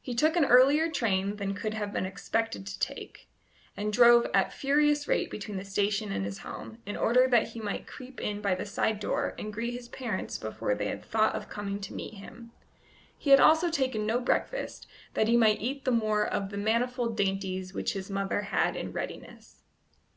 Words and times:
He 0.00 0.16
took 0.16 0.34
an 0.34 0.44
earlier 0.44 0.90
train 0.90 1.36
than 1.36 1.50
he 1.50 1.54
could 1.54 1.74
have 1.74 1.92
been 1.92 2.04
expected 2.04 2.66
to 2.66 2.76
take, 2.80 3.28
and 3.76 3.92
drove 3.92 4.26
at 4.34 4.52
furious 4.52 5.06
rate 5.06 5.30
between 5.30 5.56
the 5.56 5.64
station 5.64 6.10
and 6.10 6.24
his 6.24 6.38
home, 6.38 6.78
in 6.84 6.96
order 6.96 7.28
that 7.28 7.50
he 7.50 7.60
might 7.60 7.86
creep 7.86 8.20
in 8.20 8.40
by 8.40 8.56
the 8.56 8.66
side 8.66 8.98
door 8.98 9.36
and 9.38 9.52
greet 9.52 9.70
his 9.72 9.86
parents 9.86 10.36
before 10.36 10.74
they 10.74 10.86
had 10.88 11.04
thought 11.04 11.36
of 11.36 11.48
coming 11.48 11.80
to 11.82 11.94
meet 11.94 12.14
him. 12.14 12.50
He 13.16 13.30
had 13.30 13.38
also 13.38 13.70
taken 13.70 14.04
no 14.04 14.18
breakfast, 14.18 14.88
that 15.14 15.28
he 15.28 15.36
might 15.36 15.60
eat 15.60 15.84
the 15.84 15.92
more 15.92 16.26
of 16.26 16.50
the 16.50 16.58
manifold 16.58 17.16
dainties 17.16 17.72
which 17.72 17.92
his 17.92 18.10
mother 18.10 18.40
had 18.40 18.74
in 18.74 18.90
readiness. 18.92 19.62